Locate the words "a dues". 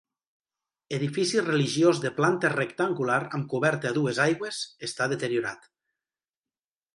3.91-4.23